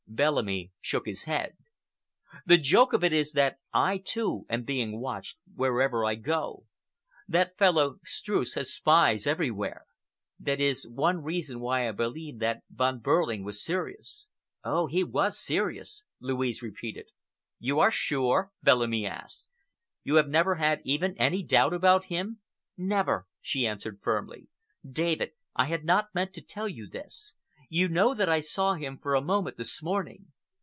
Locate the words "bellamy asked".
18.61-19.47